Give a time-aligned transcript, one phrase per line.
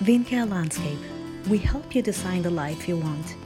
[0.00, 0.98] Vincare Landscape.
[1.50, 3.36] We help you design the life you want.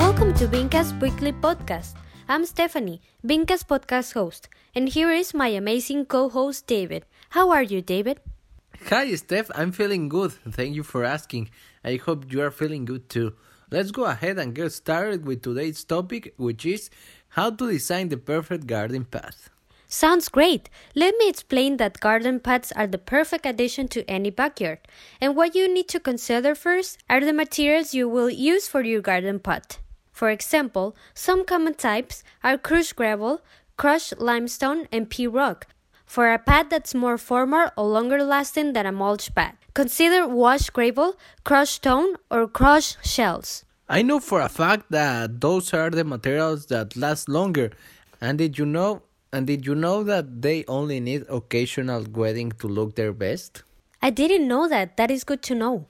[0.00, 1.94] Welcome to Vinca's weekly podcast.
[2.28, 7.04] I'm Stephanie, Vinca's podcast host, and here is my amazing co host, David.
[7.30, 8.18] How are you, David?
[8.86, 9.52] Hi, Steph.
[9.54, 10.32] I'm feeling good.
[10.50, 11.50] Thank you for asking.
[11.84, 13.34] I hope you are feeling good too.
[13.74, 16.90] Let's go ahead and get started with today's topic, which is
[17.30, 19.50] how to design the perfect garden path.
[19.88, 20.70] Sounds great.
[20.94, 24.78] Let me explain that garden paths are the perfect addition to any backyard.
[25.20, 29.00] And what you need to consider first are the materials you will use for your
[29.00, 29.80] garden path.
[30.12, 33.40] For example, some common types are crushed gravel,
[33.76, 35.66] crushed limestone, and pea rock.
[36.06, 40.72] For a pad that's more formal or longer lasting than a mulch pad, consider washed
[40.72, 43.64] gravel, crushed stone, or crushed shells.
[43.88, 47.70] I know for a fact that those are the materials that last longer.
[48.20, 49.02] And did you know
[49.34, 53.64] and did you know that they only need occasional wetting to look their best?
[54.00, 54.96] I didn't know that.
[54.96, 55.86] That is good to know.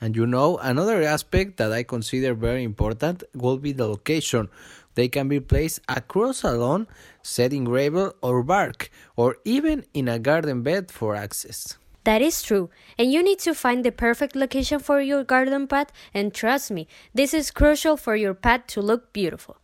[0.00, 4.48] And you know, another aspect that I consider very important will be the location.
[4.94, 6.86] They can be placed across a lawn,
[7.22, 11.76] set in gravel or bark, or even in a garden bed for access.
[12.04, 15.90] That is true, and you need to find the perfect location for your garden path,
[16.12, 19.56] and trust me, this is crucial for your path to look beautiful.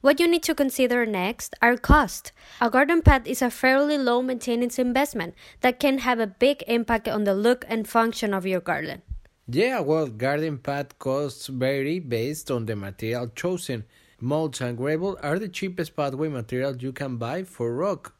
[0.00, 2.32] What you need to consider next are cost.
[2.60, 7.06] A garden path is a fairly low maintenance investment that can have a big impact
[7.06, 9.02] on the look and function of your garden.
[9.46, 13.84] Yeah, well, garden path costs vary based on the material chosen.
[14.24, 18.14] Mulch and gravel are the cheapest pathway materials you can buy for rock.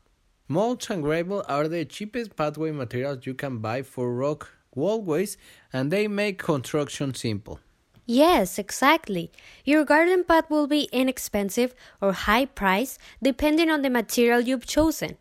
[0.48, 5.36] Mulch and gravel are the cheapest pathway materials you can buy for rock walkways,
[5.73, 7.61] and they make construction simple.
[8.05, 9.30] Yes, exactly.
[9.64, 15.17] Your garden path will be inexpensive or high price depending on the material you've chosen.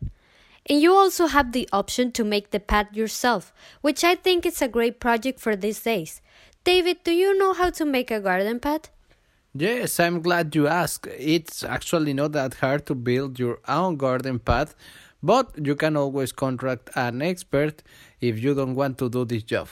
[0.65, 4.63] And you also have the option to make the path yourself, which I think is
[4.63, 6.21] a great project for these days.
[6.63, 8.89] David, do you know how to make a garden path?
[9.53, 11.07] Yes, I'm glad you asked.
[11.07, 14.75] It's actually not that hard to build your own garden path,
[15.21, 17.83] but you can always contract an expert
[18.21, 19.67] if you don't want to do this job.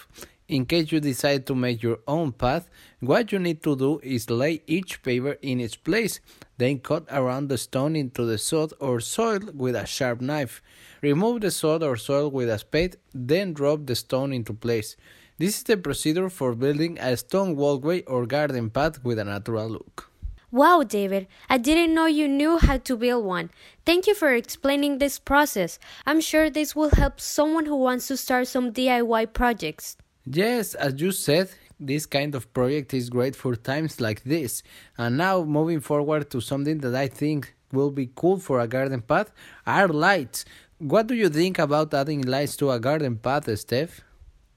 [0.50, 2.68] In case you decide to make your own path,
[3.00, 6.20] what you need to do is lay each paver in its place,
[6.58, 10.62] then cut around the stone into the sod or soil with a sharp knife.
[11.02, 14.98] Remove the sod or soil with a spade, then drop the stone into place.
[15.40, 19.70] This is the procedure for building a stone walkway or garden path with a natural
[19.70, 20.12] look.
[20.52, 23.50] Wow, David, I didn't know you knew how to build one.
[23.86, 25.80] Thank you for explaining this process.
[26.06, 29.96] I'm sure this will help someone who wants to start some DIY projects.
[30.26, 31.50] Yes, as you said,
[31.80, 34.62] this kind of project is great for times like this.
[34.98, 39.02] And now, moving forward to something that I think will be cool for a garden
[39.02, 39.32] path
[39.66, 40.44] are lights.
[40.80, 44.02] What do you think about adding lights to a garden path, Steph?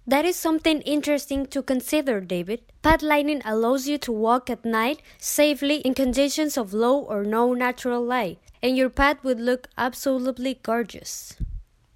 [0.06, 2.62] That is something interesting to consider, David.
[2.82, 7.54] Path lighting allows you to walk at night safely in conditions of low or no
[7.54, 11.36] natural light, and your path would look absolutely gorgeous.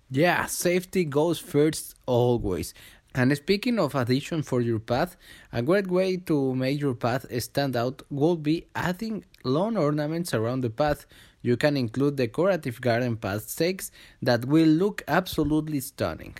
[0.09, 2.75] Yeah, safety goes first always.
[3.13, 5.17] And speaking of addition for your path,
[5.53, 10.61] a great way to make your path stand out would be adding lawn ornaments around
[10.61, 11.07] the path.
[11.43, 13.91] You can include decorative garden path stakes
[14.23, 16.37] that will look absolutely stunning.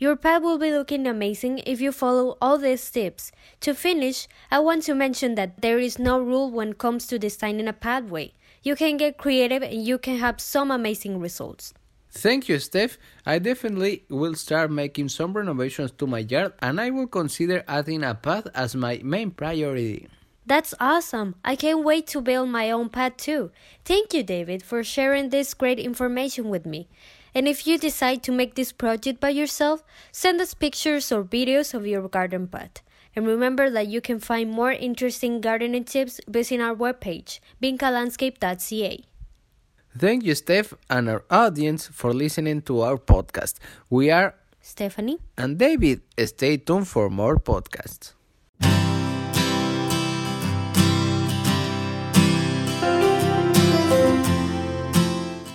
[0.00, 3.32] Your path will be looking amazing if you follow all these tips.
[3.60, 7.18] To finish, I want to mention that there is no rule when it comes to
[7.18, 8.32] designing a pathway.
[8.62, 11.74] You can get creative and you can have some amazing results.
[12.12, 12.96] Thank you, Steph.
[13.26, 18.02] I definitely will start making some renovations to my yard and I will consider adding
[18.02, 20.08] a path as my main priority.
[20.46, 21.34] That's awesome.
[21.44, 23.50] I can't wait to build my own path too.
[23.84, 26.88] Thank you, David, for sharing this great information with me.
[27.34, 29.82] And if you decide to make this project by yourself,
[30.12, 32.82] send us pictures or videos of your garden pot.
[33.14, 39.04] And remember that you can find more interesting gardening tips visiting our webpage, vincalandscape.ca.
[39.98, 43.58] Thank you, Steph, and our audience for listening to our podcast.
[43.88, 46.02] We are Stephanie and David.
[46.24, 48.12] Stay tuned for more podcasts.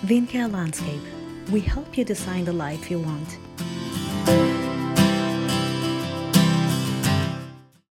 [0.05, 1.14] Vincare Landscape.
[1.51, 3.37] We help you design the life you want.